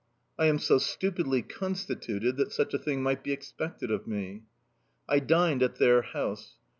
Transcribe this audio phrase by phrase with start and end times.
[0.39, 4.41] I am so stupidly constituted that such a thing might be expected of me.
[5.07, 6.55] I dined at their house.